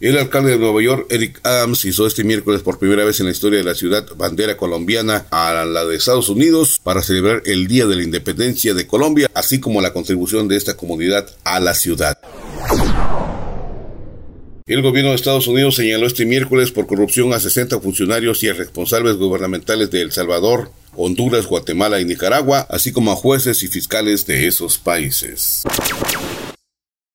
El 0.00 0.16
alcalde 0.16 0.52
de 0.52 0.58
Nueva 0.58 0.80
York, 0.80 1.06
Eric 1.10 1.40
Adams, 1.42 1.84
hizo 1.84 2.06
este 2.06 2.24
miércoles 2.24 2.62
por 2.62 2.78
primera 2.78 3.04
vez 3.04 3.20
en 3.20 3.26
la 3.26 3.32
historia 3.32 3.58
de 3.58 3.66
la 3.66 3.74
ciudad 3.74 4.06
bandera 4.16 4.56
colombiana 4.56 5.26
a 5.30 5.62
la 5.66 5.84
de 5.84 5.94
Estados 5.94 6.30
Unidos 6.30 6.80
para 6.82 7.02
celebrar 7.02 7.42
el 7.44 7.66
Día 7.66 7.84
de 7.84 7.96
la 7.96 8.02
Independencia 8.02 8.72
de 8.72 8.86
Colombia, 8.86 9.30
así 9.34 9.60
como 9.60 9.82
la 9.82 9.92
contribución 9.92 10.48
de 10.48 10.56
esta 10.56 10.74
comunidad 10.74 11.28
a 11.44 11.60
la 11.60 11.74
ciudad. 11.74 12.16
El 14.66 14.82
gobierno 14.82 15.10
de 15.10 15.16
Estados 15.16 15.48
Unidos 15.48 15.76
señaló 15.76 16.06
este 16.06 16.26
miércoles 16.26 16.70
por 16.70 16.86
corrupción 16.86 17.32
a 17.32 17.40
60 17.40 17.80
funcionarios 17.80 18.42
y 18.42 18.52
responsables 18.52 19.16
gubernamentales 19.16 19.90
de 19.90 20.02
El 20.02 20.12
Salvador, 20.12 20.70
Honduras, 20.96 21.46
Guatemala 21.46 22.00
y 22.00 22.04
Nicaragua, 22.04 22.66
así 22.70 22.92
como 22.92 23.12
a 23.12 23.16
jueces 23.16 23.62
y 23.62 23.68
fiscales 23.68 24.26
de 24.26 24.46
esos 24.46 24.78
países. 24.78 25.62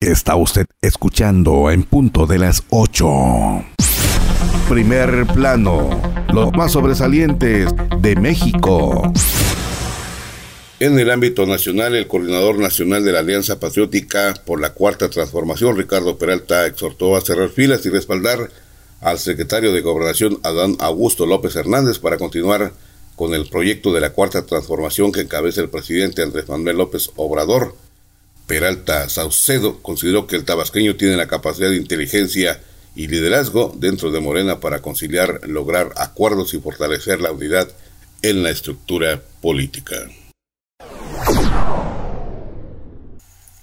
Está 0.01 0.35
usted 0.35 0.65
escuchando 0.81 1.71
en 1.71 1.83
punto 1.83 2.25
de 2.25 2.39
las 2.39 2.63
8. 2.69 3.05
Primer 4.69 5.25
plano, 5.27 6.01
los 6.33 6.51
más 6.53 6.73
sobresalientes 6.73 7.69
de 7.99 8.15
México. 8.15 9.13
En 10.77 10.99
el 10.99 11.09
ámbito 11.09 11.45
nacional, 11.45 11.95
el 11.95 12.07
coordinador 12.07 12.59
nacional 12.59 13.05
de 13.05 13.13
la 13.13 13.19
Alianza 13.19 13.61
Patriótica 13.61 14.33
por 14.45 14.59
la 14.59 14.73
Cuarta 14.73 15.09
Transformación, 15.09 15.77
Ricardo 15.77 16.17
Peralta, 16.17 16.65
exhortó 16.65 17.15
a 17.15 17.21
cerrar 17.21 17.47
filas 17.47 17.85
y 17.85 17.89
respaldar 17.89 18.51
al 18.99 19.17
secretario 19.17 19.71
de 19.71 19.79
Gobernación, 19.79 20.37
Adán 20.43 20.75
Augusto 20.79 21.25
López 21.25 21.55
Hernández, 21.55 21.99
para 21.99 22.17
continuar 22.17 22.73
con 23.15 23.33
el 23.33 23.47
proyecto 23.47 23.93
de 23.93 24.01
la 24.01 24.09
Cuarta 24.09 24.45
Transformación 24.45 25.13
que 25.13 25.21
encabeza 25.21 25.61
el 25.61 25.69
presidente 25.69 26.23
Andrés 26.23 26.49
Manuel 26.49 26.77
López 26.77 27.09
Obrador. 27.15 27.77
Peralta 28.45 29.07
Saucedo 29.07 29.81
consideró 29.81 30.27
que 30.27 30.35
el 30.35 30.43
tabasqueño 30.43 30.97
tiene 30.97 31.15
la 31.15 31.27
capacidad 31.27 31.69
de 31.69 31.77
inteligencia 31.77 32.61
y 32.97 33.07
liderazgo 33.07 33.73
dentro 33.77 34.11
de 34.11 34.19
Morena 34.19 34.59
para 34.59 34.81
conciliar, 34.81 35.39
lograr 35.47 35.93
acuerdos 35.95 36.53
y 36.53 36.59
fortalecer 36.59 37.21
la 37.21 37.31
unidad 37.31 37.69
en 38.21 38.43
la 38.43 38.49
estructura 38.49 39.21
política. 39.41 40.05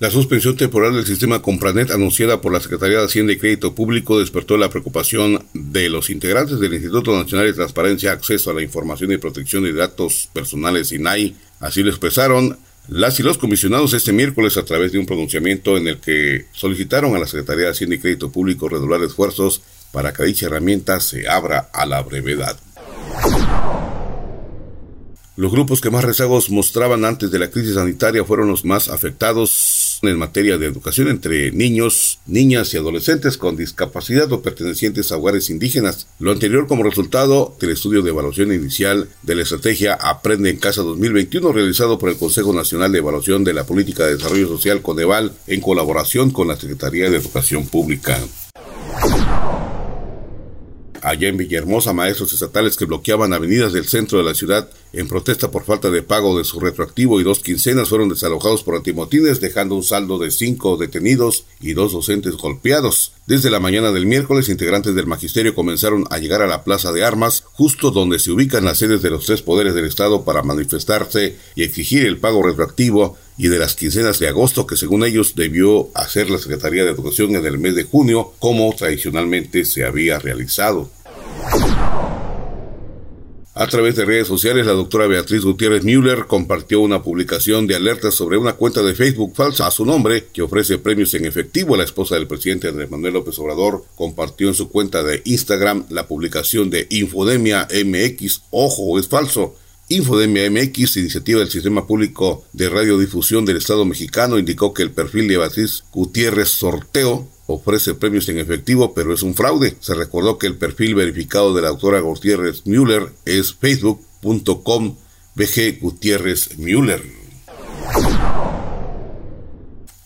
La 0.02 0.10
suspensión 0.10 0.56
temporal 0.56 0.96
del 0.96 1.06
sistema 1.06 1.42
Compranet 1.42 1.92
anunciada 1.92 2.40
por 2.40 2.52
la 2.52 2.58
Secretaría 2.58 2.98
de 2.98 3.04
Hacienda 3.04 3.34
y 3.34 3.36
Crédito 3.36 3.72
Público 3.72 4.18
despertó 4.18 4.56
la 4.56 4.68
preocupación 4.68 5.46
de 5.54 5.88
los 5.90 6.10
integrantes 6.10 6.58
del 6.58 6.74
Instituto 6.74 7.16
Nacional 7.16 7.46
de 7.46 7.52
Transparencia, 7.52 8.10
Acceso 8.10 8.50
a 8.50 8.54
la 8.54 8.62
Información 8.62 9.12
y 9.12 9.18
Protección 9.18 9.62
de 9.62 9.72
Datos 9.72 10.28
Personales, 10.32 10.90
INAI. 10.90 11.36
Así 11.60 11.84
lo 11.84 11.90
expresaron 11.90 12.58
las 12.88 13.20
y 13.20 13.22
los 13.22 13.38
comisionados 13.38 13.92
este 13.92 14.12
miércoles 14.12 14.56
a 14.56 14.64
través 14.64 14.90
de 14.90 14.98
un 14.98 15.06
pronunciamiento 15.06 15.76
en 15.76 15.86
el 15.86 15.98
que 15.98 16.46
solicitaron 16.50 17.14
a 17.14 17.20
la 17.20 17.28
Secretaría 17.28 17.66
de 17.66 17.70
Hacienda 17.70 17.94
y 17.94 18.00
Crédito 18.00 18.32
Público 18.32 18.68
redoblar 18.68 19.04
esfuerzos 19.04 19.62
para 19.92 20.12
que 20.12 20.24
dicha 20.24 20.46
herramienta 20.46 20.98
se 20.98 21.28
abra 21.28 21.70
a 21.72 21.86
la 21.86 22.02
brevedad. 22.02 22.58
Los 25.42 25.50
grupos 25.50 25.80
que 25.80 25.90
más 25.90 26.04
rezagos 26.04 26.50
mostraban 26.50 27.04
antes 27.04 27.32
de 27.32 27.40
la 27.40 27.50
crisis 27.50 27.74
sanitaria 27.74 28.24
fueron 28.24 28.46
los 28.46 28.64
más 28.64 28.88
afectados 28.88 29.98
en 30.02 30.16
materia 30.16 30.56
de 30.56 30.66
educación 30.66 31.08
entre 31.08 31.50
niños, 31.50 32.20
niñas 32.26 32.72
y 32.72 32.76
adolescentes 32.76 33.38
con 33.38 33.56
discapacidad 33.56 34.30
o 34.30 34.40
pertenecientes 34.40 35.10
a 35.10 35.16
hogares 35.16 35.50
indígenas. 35.50 36.06
Lo 36.20 36.30
anterior 36.30 36.68
como 36.68 36.84
resultado 36.84 37.56
del 37.58 37.70
estudio 37.70 38.02
de 38.02 38.10
evaluación 38.10 38.52
inicial 38.52 39.08
de 39.24 39.34
la 39.34 39.42
estrategia 39.42 39.94
Aprende 39.94 40.48
en 40.48 40.58
Casa 40.58 40.82
2021 40.82 41.50
realizado 41.50 41.98
por 41.98 42.10
el 42.10 42.18
Consejo 42.18 42.52
Nacional 42.52 42.92
de 42.92 42.98
Evaluación 42.98 43.42
de 43.42 43.54
la 43.54 43.66
Política 43.66 44.06
de 44.06 44.14
Desarrollo 44.14 44.46
Social 44.46 44.80
Coneval 44.80 45.32
en 45.48 45.60
colaboración 45.60 46.30
con 46.30 46.46
la 46.46 46.54
Secretaría 46.54 47.10
de 47.10 47.16
Educación 47.16 47.66
Pública 47.66 48.16
allá 51.02 51.28
en 51.28 51.36
Villahermosa, 51.36 51.92
maestros 51.92 52.32
estatales 52.32 52.76
que 52.76 52.84
bloqueaban 52.84 53.32
avenidas 53.32 53.72
del 53.72 53.86
centro 53.86 54.18
de 54.18 54.24
la 54.24 54.34
ciudad 54.34 54.68
en 54.92 55.08
protesta 55.08 55.50
por 55.50 55.64
falta 55.64 55.90
de 55.90 56.02
pago 56.02 56.36
de 56.36 56.44
su 56.44 56.60
retroactivo 56.60 57.20
y 57.20 57.24
dos 57.24 57.40
quincenas 57.40 57.88
fueron 57.88 58.08
desalojados 58.10 58.62
por 58.62 58.76
antimotines, 58.76 59.40
dejando 59.40 59.74
un 59.74 59.82
saldo 59.82 60.18
de 60.18 60.30
cinco 60.30 60.76
detenidos 60.76 61.44
y 61.60 61.72
dos 61.72 61.92
docentes 61.92 62.36
golpeados. 62.36 63.12
Desde 63.26 63.50
la 63.50 63.60
mañana 63.60 63.90
del 63.90 64.06
miércoles, 64.06 64.48
integrantes 64.48 64.94
del 64.94 65.06
magisterio 65.06 65.54
comenzaron 65.54 66.04
a 66.10 66.18
llegar 66.18 66.42
a 66.42 66.46
la 66.46 66.62
Plaza 66.64 66.92
de 66.92 67.04
Armas, 67.04 67.44
justo 67.52 67.90
donde 67.90 68.18
se 68.18 68.32
ubican 68.32 68.64
las 68.64 68.78
sedes 68.78 69.00
de 69.00 69.10
los 69.10 69.24
tres 69.24 69.42
poderes 69.42 69.74
del 69.74 69.86
Estado 69.86 70.24
para 70.24 70.42
manifestarse 70.42 71.36
y 71.54 71.62
exigir 71.62 72.04
el 72.04 72.18
pago 72.18 72.42
retroactivo 72.42 73.16
y 73.42 73.48
de 73.48 73.58
las 73.58 73.74
quincenas 73.74 74.20
de 74.20 74.28
agosto 74.28 74.68
que 74.68 74.76
según 74.76 75.04
ellos 75.04 75.34
debió 75.34 75.90
hacer 75.94 76.30
la 76.30 76.38
Secretaría 76.38 76.84
de 76.84 76.92
Educación 76.92 77.34
en 77.34 77.44
el 77.44 77.58
mes 77.58 77.74
de 77.74 77.82
junio, 77.82 78.34
como 78.38 78.72
tradicionalmente 78.72 79.64
se 79.64 79.84
había 79.84 80.20
realizado. 80.20 80.88
A 83.54 83.66
través 83.66 83.96
de 83.96 84.04
redes 84.04 84.28
sociales, 84.28 84.64
la 84.64 84.74
doctora 84.74 85.08
Beatriz 85.08 85.42
Gutiérrez 85.42 85.82
Müller 85.82 86.26
compartió 86.28 86.78
una 86.78 87.02
publicación 87.02 87.66
de 87.66 87.74
alertas 87.74 88.14
sobre 88.14 88.38
una 88.38 88.52
cuenta 88.52 88.80
de 88.80 88.94
Facebook 88.94 89.34
falsa 89.34 89.66
a 89.66 89.72
su 89.72 89.84
nombre 89.84 90.28
que 90.32 90.42
ofrece 90.42 90.78
premios 90.78 91.12
en 91.14 91.24
efectivo. 91.24 91.76
La 91.76 91.82
esposa 91.82 92.14
del 92.14 92.28
presidente 92.28 92.68
Andrés 92.68 92.92
Manuel 92.92 93.14
López 93.14 93.36
Obrador 93.40 93.84
compartió 93.96 94.46
en 94.46 94.54
su 94.54 94.68
cuenta 94.68 95.02
de 95.02 95.20
Instagram 95.24 95.86
la 95.90 96.06
publicación 96.06 96.70
de 96.70 96.86
Infodemia 96.90 97.66
MX. 97.84 98.42
Ojo, 98.52 99.00
es 99.00 99.08
falso. 99.08 99.56
Infodemia 99.88 100.50
MX, 100.50 100.96
iniciativa 100.96 101.40
del 101.40 101.50
Sistema 101.50 101.86
Público 101.86 102.44
de 102.52 102.68
Radiodifusión 102.68 103.44
del 103.44 103.58
Estado 103.58 103.84
mexicano, 103.84 104.38
indicó 104.38 104.72
que 104.72 104.82
el 104.82 104.90
perfil 104.90 105.28
de 105.28 105.38
Beatriz 105.38 105.84
Gutiérrez 105.92 106.48
Sorteo 106.48 107.28
ofrece 107.46 107.94
premios 107.94 108.28
en 108.28 108.38
efectivo, 108.38 108.94
pero 108.94 109.12
es 109.12 109.22
un 109.22 109.34
fraude. 109.34 109.76
Se 109.80 109.94
recordó 109.94 110.38
que 110.38 110.46
el 110.46 110.56
perfil 110.56 110.94
verificado 110.94 111.52
de 111.54 111.62
la 111.62 111.68
autora 111.68 112.00
Gutiérrez 112.00 112.66
Müller 112.66 113.12
es 113.24 113.54
facebook.com 113.54 114.96
BG. 115.34 115.80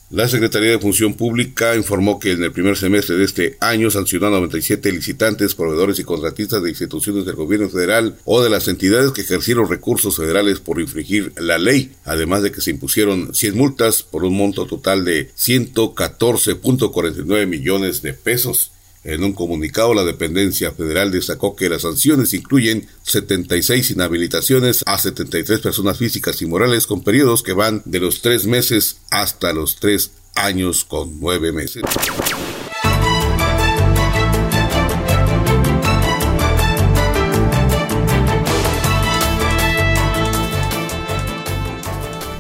La 0.09 0.29
Secretaría 0.29 0.71
de 0.71 0.79
Función 0.79 1.14
Pública 1.14 1.75
informó 1.75 2.21
que 2.21 2.31
en 2.31 2.45
el 2.45 2.53
primer 2.53 2.77
semestre 2.77 3.16
de 3.16 3.25
este 3.25 3.57
año 3.61 3.90
sancionó 3.90 4.29
a 4.29 4.31
97 4.31 4.92
licitantes, 4.92 5.57
proveedores 5.57 5.99
y 5.99 6.05
contratistas 6.05 6.62
de 6.62 6.71
instituciones 6.71 7.27
del 7.27 7.35
gobierno 7.35 7.69
federal 7.69 8.16
o 8.25 8.40
de 8.40 8.49
las 8.49 8.69
entidades 8.69 9.11
que 9.11 9.23
ejercieron 9.23 9.69
recursos 9.69 10.16
federales 10.16 10.61
por 10.61 10.81
infringir 10.81 11.33
la 11.37 11.59
ley, 11.59 11.90
además 12.05 12.45
de 12.45 12.53
que 12.53 12.61
se 12.61 12.71
impusieron 12.71 13.35
100 13.35 13.57
multas 13.57 14.05
por 14.05 14.25
un 14.25 14.37
monto 14.37 14.66
total 14.66 15.05
de 15.05 15.29
114.49 15.35 17.47
millones 17.49 18.01
de 18.03 18.14
pesos. 18.14 18.71
En 19.07 19.23
un 19.23 19.35
comunicado, 19.35 19.95
la 19.95 20.03
dependencia 20.03 20.73
federal 20.73 21.12
destacó 21.12 21.55
que 21.55 21.69
las 21.69 21.83
sanciones 21.83 22.35
incluyen 22.35 22.88
76 23.05 23.92
inhabilitaciones 23.92 24.83
a 24.85 24.99
73 24.99 25.61
personas 25.61 25.97
físicas 25.97 26.42
y 26.42 26.47
morales 26.47 26.88
con 26.88 27.05
periodos 27.05 27.45
que 27.45 27.53
van 27.53 27.83
de 27.85 28.01
los 28.01 28.21
tres 28.21 28.47
meses 28.47 28.97
hasta 29.12 29.53
los 29.53 29.77
tres 29.77 30.11
años 30.35 30.85
con 30.85 31.21
nueve 31.21 31.53
meses. 31.53 31.85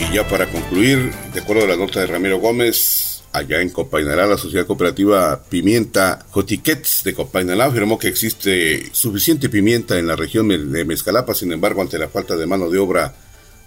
Y 0.00 0.14
ya 0.14 0.26
para 0.28 0.50
concluir, 0.50 1.12
de 1.32 1.40
acuerdo 1.40 1.62
a 1.62 1.68
la 1.68 1.76
nota 1.76 2.00
de 2.00 2.06
Ramiro 2.08 2.40
Gómez, 2.40 3.15
allá 3.36 3.60
en 3.60 3.70
Copainalá, 3.70 4.26
la 4.26 4.38
sociedad 4.38 4.66
cooperativa 4.66 5.42
Pimienta 5.48 6.24
Jotiquets 6.30 7.04
de 7.04 7.14
Copainalá 7.14 7.66
afirmó 7.66 7.98
que 7.98 8.08
existe 8.08 8.88
suficiente 8.92 9.48
pimienta 9.48 9.98
en 9.98 10.06
la 10.06 10.16
región 10.16 10.48
de 10.48 10.84
Mezcalapa, 10.84 11.34
sin 11.34 11.52
embargo, 11.52 11.82
ante 11.82 11.98
la 11.98 12.08
falta 12.08 12.36
de 12.36 12.46
mano 12.46 12.70
de 12.70 12.78
obra 12.78 13.14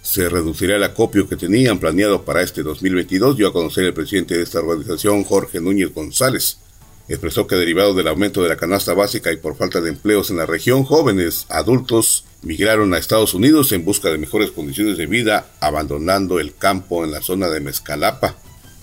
se 0.02 0.28
reducirá 0.28 0.76
el 0.76 0.82
acopio 0.82 1.28
que 1.28 1.36
tenían 1.36 1.78
planeado 1.78 2.24
para 2.24 2.42
este 2.42 2.62
2022, 2.62 3.36
dio 3.36 3.48
a 3.48 3.52
conocer 3.52 3.84
el 3.84 3.94
presidente 3.94 4.36
de 4.36 4.42
esta 4.42 4.60
organización, 4.60 5.24
Jorge 5.24 5.60
Núñez 5.60 5.92
González. 5.92 6.58
Expresó 7.08 7.46
que 7.46 7.56
derivado 7.56 7.92
del 7.92 8.08
aumento 8.08 8.42
de 8.42 8.48
la 8.48 8.56
canasta 8.56 8.94
básica 8.94 9.32
y 9.32 9.36
por 9.36 9.56
falta 9.56 9.80
de 9.80 9.90
empleos 9.90 10.30
en 10.30 10.36
la 10.36 10.46
región, 10.46 10.84
jóvenes, 10.84 11.44
adultos 11.48 12.24
migraron 12.42 12.94
a 12.94 12.98
Estados 12.98 13.34
Unidos 13.34 13.72
en 13.72 13.84
busca 13.84 14.10
de 14.10 14.18
mejores 14.18 14.52
condiciones 14.52 14.96
de 14.96 15.06
vida, 15.06 15.50
abandonando 15.60 16.40
el 16.40 16.54
campo 16.54 17.04
en 17.04 17.10
la 17.10 17.20
zona 17.20 17.48
de 17.48 17.60
Mezcalapa. 17.60 18.36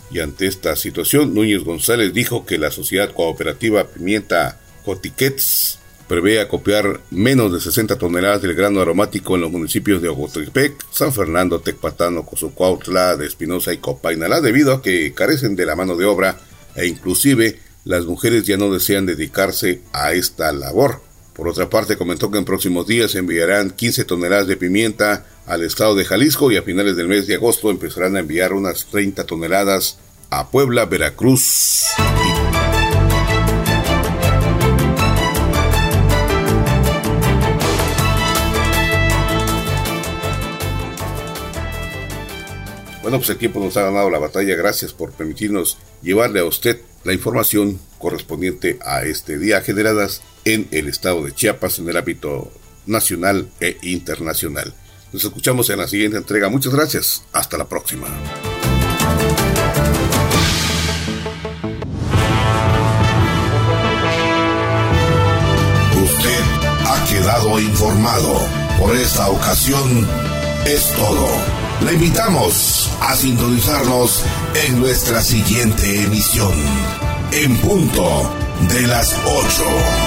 Y 0.10 0.20
ante 0.20 0.48
esta 0.48 0.76
situación, 0.76 1.34
Núñez 1.34 1.64
González 1.64 2.14
dijo 2.14 2.46
que 2.46 2.58
la 2.58 2.72
sociedad 2.72 3.12
cooperativa 3.14 3.88
Pimienta 3.88 4.60
Cotiquets 4.86 5.80
prevé 6.08 6.40
acopiar 6.40 7.02
menos 7.12 7.52
de 7.52 7.60
60 7.60 7.98
toneladas 7.98 8.42
del 8.42 8.56
grano 8.56 8.80
aromático 8.80 9.36
en 9.36 9.42
los 9.42 9.52
municipios 9.52 10.02
de 10.02 10.08
Ogotripec, 10.08 10.74
San 10.90 11.12
Fernando, 11.12 11.60
Tecpatano, 11.60 12.26
Cozucuautla, 12.26 13.18
de 13.18 13.28
Espinosa 13.28 13.74
y 13.74 13.78
Copainalá, 13.78 14.40
debido 14.40 14.74
a 14.74 14.82
que 14.82 15.14
carecen 15.14 15.56
de 15.56 15.66
la 15.66 15.76
mano 15.76 15.98
de 15.98 16.06
obra 16.06 16.40
e 16.76 16.88
inclusive 16.88 17.60
las 17.84 18.06
mujeres 18.06 18.46
ya 18.46 18.58
no 18.58 18.72
desean 18.72 19.06
dedicarse 19.06 19.82
a 19.92 20.14
esta 20.14 20.52
labor. 20.52 21.02
Por 21.38 21.48
otra 21.48 21.70
parte, 21.70 21.98
comentó 21.98 22.32
que 22.32 22.40
en 22.40 22.46
próximos 22.46 22.88
días 22.88 23.14
enviarán 23.14 23.70
15 23.70 24.06
toneladas 24.06 24.48
de 24.48 24.58
pimienta 24.58 25.24
al 25.46 25.64
estado 25.64 25.94
de 25.94 26.04
Jalisco 26.04 26.52
y 26.52 26.58
a 26.58 26.64
finales 26.64 26.98
del 26.98 27.08
mes 27.08 27.28
de 27.28 27.36
agosto 27.36 27.70
empezarán 27.70 28.16
a 28.16 28.22
enviar 28.22 28.54
unas 28.54 28.88
30 28.88 29.24
toneladas 29.28 30.00
a 30.32 30.50
Puebla, 30.50 30.86
Veracruz 30.86 31.86
Bueno, 43.04 43.20
pues 43.20 43.30
el 43.30 43.38
tiempo 43.38 43.62
nos 43.62 43.78
ha 43.78 43.84
ganado 43.84 44.10
la 44.10 44.20
batalla. 44.20 44.54
Gracias 44.56 44.92
por 44.92 45.14
permitirnos 45.14 45.78
llevarle 46.02 46.42
a 46.42 46.46
usted 46.46 46.82
la 47.06 47.14
información 47.14 47.80
correspondiente 48.00 48.80
a 48.84 49.04
este 49.04 49.38
día 49.38 49.62
generadas 49.62 50.24
en 50.54 50.68
el 50.72 50.88
estado 50.88 51.26
de 51.26 51.34
Chiapas 51.34 51.80
en 51.80 51.90
el 51.90 51.98
ámbito 51.98 52.52
nacional 52.86 53.50
e 53.60 53.78
internacional. 53.82 54.74
Nos 55.12 55.26
escuchamos 55.26 55.70
en 55.70 55.80
la 55.80 55.88
siguiente 55.88 56.18
entrega. 56.18 56.48
Muchas 56.50 56.74
gracias. 56.74 57.24
Hasta 57.34 57.58
la 57.58 57.66
próxima. 57.66 58.08
Usted 66.02 66.42
ha 66.86 67.06
quedado 67.10 67.60
informado. 67.60 68.40
Por 68.80 68.96
esta 68.96 69.30
ocasión 69.30 70.08
es 70.66 70.94
todo. 70.94 71.28
Le 71.86 71.94
invitamos 71.94 72.90
a 73.02 73.16
sintonizarnos 73.18 74.24
en 74.66 74.80
nuestra 74.80 75.22
siguiente 75.22 76.04
emisión, 76.04 76.54
en 77.32 77.58
punto 77.58 78.32
de 78.70 78.88
las 78.88 79.14
8. 79.26 80.07